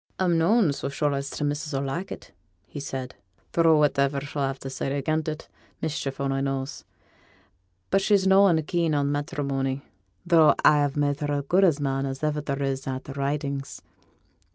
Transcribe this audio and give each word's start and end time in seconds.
'A'm 0.19 0.35
noan 0.35 0.73
so 0.73 0.89
sure 0.89 1.13
as 1.13 1.29
t' 1.29 1.43
missus 1.43 1.73
'll 1.75 1.83
like 1.85 2.11
it,' 2.11 2.31
said 2.79 3.13
he; 3.19 3.43
'tho' 3.51 3.77
whativer 3.77 4.19
she'll 4.21 4.51
ha' 4.51 4.57
to 4.57 4.67
say 4.67 4.97
again 4.97 5.21
it, 5.27 5.47
mischief 5.79 6.19
only 6.19 6.41
knows. 6.41 6.85
But 7.91 8.01
she's 8.01 8.25
noan 8.25 8.63
keen 8.63 8.95
on 8.95 9.11
matterimony; 9.11 9.83
though 10.25 10.55
a 10.65 10.71
have 10.73 10.97
made 10.97 11.19
her 11.19 11.31
as 11.31 11.45
good 11.47 11.63
a 11.63 11.79
man 11.83 12.07
as 12.07 12.17
there 12.17 12.31
is 12.63 12.87
in 12.87 12.95
a' 12.95 12.99
t' 12.99 13.11
Ridings. 13.11 13.83